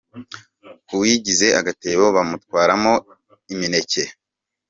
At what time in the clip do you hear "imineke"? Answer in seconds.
3.53-4.03